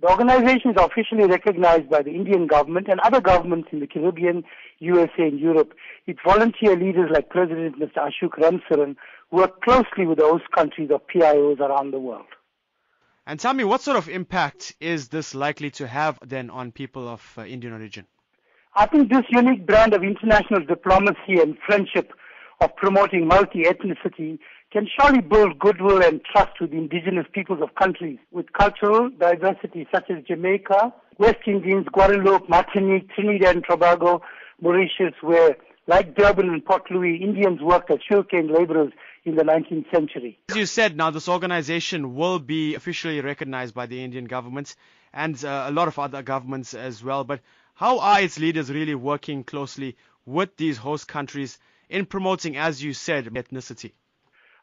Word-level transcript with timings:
The 0.00 0.08
organization 0.08 0.70
is 0.70 0.76
officially 0.76 1.24
recognized 1.24 1.90
by 1.90 2.02
the 2.02 2.12
Indian 2.12 2.46
government 2.46 2.86
and 2.88 3.00
other 3.00 3.20
governments 3.20 3.70
in 3.72 3.80
the 3.80 3.86
Caribbean, 3.88 4.44
USA, 4.78 5.26
and 5.26 5.40
Europe. 5.40 5.74
Its 6.06 6.20
volunteer 6.24 6.76
leaders 6.76 7.10
like 7.12 7.30
President 7.30 7.80
Mr. 7.80 8.08
Ashok 8.08 8.38
Ramsaran 8.38 8.94
work 9.32 9.60
closely 9.62 10.06
with 10.06 10.18
the 10.18 10.24
host 10.24 10.44
countries 10.54 10.90
of 10.92 11.00
PIOs 11.12 11.58
around 11.58 11.90
the 11.90 11.98
world. 11.98 12.26
And 13.26 13.40
tell 13.40 13.54
me, 13.54 13.64
what 13.64 13.80
sort 13.80 13.96
of 13.96 14.08
impact 14.08 14.74
is 14.80 15.08
this 15.08 15.34
likely 15.34 15.70
to 15.72 15.88
have 15.88 16.18
then 16.24 16.48
on 16.48 16.70
people 16.70 17.08
of 17.08 17.34
uh, 17.36 17.44
Indian 17.44 17.72
origin? 17.72 18.06
I 18.76 18.86
think 18.86 19.10
this 19.10 19.24
unique 19.30 19.66
brand 19.66 19.94
of 19.94 20.04
international 20.04 20.64
diplomacy 20.64 21.40
and 21.40 21.58
friendship 21.66 22.12
of 22.60 22.74
promoting 22.76 23.26
multi-ethnicity 23.26 24.38
can 24.72 24.86
surely 24.98 25.20
build 25.20 25.58
goodwill 25.58 26.02
and 26.02 26.20
trust 26.24 26.60
with 26.60 26.72
indigenous 26.72 27.26
peoples 27.32 27.60
of 27.62 27.74
countries 27.74 28.18
with 28.32 28.52
cultural 28.52 29.08
diversity 29.10 29.86
such 29.94 30.10
as 30.10 30.22
Jamaica, 30.24 30.92
West 31.18 31.38
Indies, 31.46 31.84
Guadeloupe, 31.92 32.48
Martinique, 32.48 33.08
Trinidad 33.14 33.56
and 33.56 33.64
Tobago, 33.68 34.22
Mauritius, 34.60 35.14
where, 35.22 35.56
like 35.86 36.14
Durban 36.14 36.50
and 36.50 36.64
Port 36.64 36.90
Louis, 36.90 37.16
Indians 37.16 37.62
worked 37.62 37.90
as 37.90 37.98
sugarcane 38.06 38.52
laborers 38.52 38.92
in 39.24 39.36
the 39.36 39.42
19th 39.42 39.90
century. 39.90 40.38
As 40.50 40.56
you 40.56 40.66
said, 40.66 40.96
now 40.96 41.10
this 41.10 41.28
organization 41.28 42.14
will 42.14 42.38
be 42.38 42.74
officially 42.74 43.20
recognized 43.20 43.74
by 43.74 43.86
the 43.86 44.02
Indian 44.02 44.26
government 44.26 44.74
and 45.12 45.42
uh, 45.44 45.66
a 45.68 45.72
lot 45.72 45.88
of 45.88 45.98
other 45.98 46.22
governments 46.22 46.74
as 46.74 47.02
well. 47.02 47.24
But 47.24 47.40
how 47.74 48.00
are 48.00 48.20
its 48.20 48.38
leaders 48.38 48.70
really 48.70 48.94
working 48.94 49.44
closely 49.44 49.96
with 50.26 50.56
these 50.56 50.76
host 50.76 51.08
countries 51.08 51.58
in 51.88 52.06
promoting, 52.06 52.56
as 52.56 52.82
you 52.82 52.92
said, 52.92 53.26
ethnicity? 53.26 53.92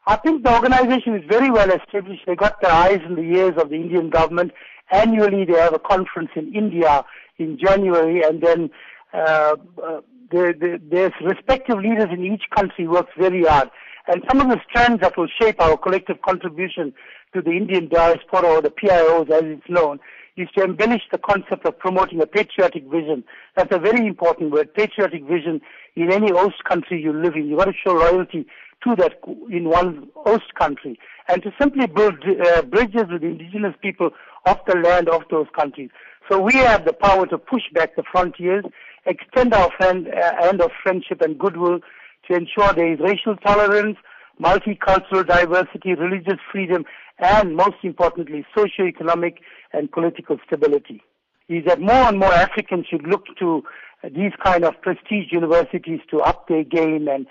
I 0.06 0.16
think 0.16 0.44
the 0.44 0.54
organization 0.54 1.16
is 1.16 1.24
very 1.28 1.50
well 1.50 1.70
established. 1.70 2.22
They 2.26 2.36
got 2.36 2.60
the 2.60 2.72
eyes 2.72 3.00
and 3.04 3.16
the 3.16 3.22
ears 3.22 3.54
of 3.58 3.70
the 3.70 3.74
Indian 3.76 4.08
government. 4.08 4.52
Annually, 4.92 5.44
they 5.44 5.58
have 5.58 5.74
a 5.74 5.80
conference 5.80 6.30
in 6.36 6.54
India 6.54 7.04
in 7.38 7.58
January, 7.58 8.22
and 8.22 8.40
then 8.40 8.70
uh, 9.12 9.56
uh, 9.82 10.00
their 10.30 11.12
respective 11.24 11.78
leaders 11.78 12.08
in 12.12 12.24
each 12.24 12.44
country 12.54 12.86
works 12.86 13.10
very 13.18 13.44
hard. 13.44 13.68
And 14.08 14.22
some 14.28 14.40
of 14.40 14.48
the 14.48 14.60
strands 14.70 15.00
that 15.00 15.16
will 15.16 15.28
shape 15.40 15.60
our 15.60 15.76
collective 15.76 16.22
contribution 16.22 16.92
to 17.34 17.42
the 17.42 17.50
Indian 17.50 17.88
diaspora, 17.88 18.46
or 18.46 18.62
the 18.62 18.70
PIOs 18.70 19.30
as 19.30 19.42
it's 19.44 19.68
known, 19.68 19.98
is 20.36 20.48
to 20.56 20.64
embellish 20.64 21.02
the 21.10 21.18
concept 21.18 21.66
of 21.66 21.78
promoting 21.78 22.20
a 22.20 22.26
patriotic 22.26 22.84
vision. 22.84 23.24
That's 23.56 23.74
a 23.74 23.78
very 23.78 24.06
important 24.06 24.50
word, 24.50 24.74
patriotic 24.74 25.24
vision 25.24 25.60
in 25.94 26.12
any 26.12 26.30
host 26.30 26.62
country 26.64 27.00
you 27.02 27.12
live 27.12 27.34
in. 27.34 27.46
You've 27.48 27.58
got 27.58 27.66
to 27.66 27.72
show 27.72 27.92
loyalty 27.92 28.46
to 28.84 28.96
that 28.96 29.18
in 29.50 29.68
one 29.68 30.08
host 30.14 30.54
country 30.58 30.98
and 31.28 31.42
to 31.42 31.50
simply 31.60 31.86
build 31.86 32.22
uh, 32.24 32.62
bridges 32.62 33.04
with 33.10 33.22
indigenous 33.22 33.74
people 33.80 34.10
of 34.44 34.58
the 34.66 34.76
land 34.76 35.08
of 35.08 35.22
those 35.30 35.46
countries. 35.58 35.90
So 36.30 36.40
we 36.40 36.54
have 36.54 36.84
the 36.84 36.92
power 36.92 37.26
to 37.26 37.38
push 37.38 37.62
back 37.72 37.96
the 37.96 38.02
frontiers, 38.10 38.64
extend 39.06 39.54
our 39.54 39.70
friend, 39.76 40.08
uh, 40.08 40.42
hand 40.42 40.60
of 40.60 40.70
friendship 40.82 41.20
and 41.22 41.38
goodwill 41.38 41.80
to 42.28 42.36
ensure 42.36 42.72
there 42.72 42.92
is 42.92 43.00
racial 43.00 43.36
tolerance, 43.36 43.96
multicultural 44.40 45.26
diversity, 45.26 45.94
religious 45.94 46.38
freedom, 46.50 46.84
and 47.18 47.56
most 47.56 47.76
importantly, 47.82 48.44
socio-economic 48.54 49.40
and 49.72 49.90
political 49.90 50.38
stability. 50.46 51.02
Is 51.48 51.64
that 51.66 51.80
more 51.80 52.08
and 52.08 52.18
more 52.18 52.32
Africans 52.32 52.86
should 52.90 53.06
look 53.06 53.24
to 53.38 53.62
these 54.04 54.32
kind 54.44 54.64
of 54.64 54.80
prestige 54.82 55.32
universities 55.32 56.00
to 56.10 56.20
up 56.20 56.48
their 56.48 56.64
game 56.64 57.08
and 57.08 57.26